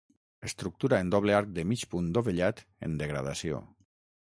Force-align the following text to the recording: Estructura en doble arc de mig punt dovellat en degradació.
Estructura 0.47 0.99
en 1.05 1.11
doble 1.17 1.37
arc 1.41 1.53
de 1.59 1.67
mig 1.75 1.85
punt 1.95 2.11
dovellat 2.19 2.67
en 2.89 3.01
degradació. 3.05 3.67